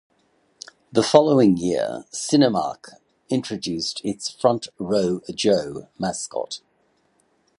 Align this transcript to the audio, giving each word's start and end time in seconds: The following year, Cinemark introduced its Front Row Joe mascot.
The 0.91 1.03
following 1.03 1.57
year, 1.57 2.05
Cinemark 2.11 2.93
introduced 3.29 4.01
its 4.03 4.31
Front 4.31 4.67
Row 4.79 5.21
Joe 5.31 5.89
mascot. 5.99 6.59